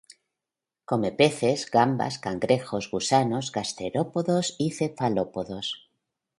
Come 0.91 1.11
peces, 1.19 1.65
gambas, 1.75 2.17
cangrejos, 2.23 2.89
gusanos, 2.95 3.51
gasterópodos 3.51 4.55
y 4.57 4.71
cefalópodos. 4.71 5.73